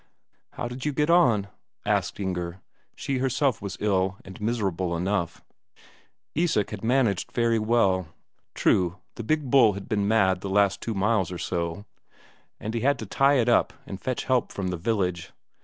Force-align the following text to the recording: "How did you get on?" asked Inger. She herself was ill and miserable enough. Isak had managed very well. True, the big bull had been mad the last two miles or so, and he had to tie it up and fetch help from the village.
"How 0.53 0.67
did 0.67 0.83
you 0.83 0.93
get 0.93 1.11
on?" 1.11 1.47
asked 1.85 2.19
Inger. 2.19 2.59
She 2.95 3.19
herself 3.19 3.61
was 3.61 3.77
ill 3.79 4.17
and 4.25 4.41
miserable 4.41 4.97
enough. 4.97 5.43
Isak 6.33 6.71
had 6.71 6.83
managed 6.83 7.31
very 7.31 7.59
well. 7.59 8.07
True, 8.55 8.97
the 9.13 9.21
big 9.23 9.51
bull 9.51 9.73
had 9.73 9.87
been 9.87 10.07
mad 10.07 10.41
the 10.41 10.49
last 10.49 10.81
two 10.81 10.95
miles 10.95 11.31
or 11.31 11.37
so, 11.37 11.85
and 12.59 12.73
he 12.73 12.79
had 12.79 12.97
to 12.97 13.05
tie 13.05 13.35
it 13.35 13.47
up 13.47 13.73
and 13.85 14.01
fetch 14.01 14.23
help 14.23 14.51
from 14.51 14.69
the 14.69 14.75
village. 14.75 15.33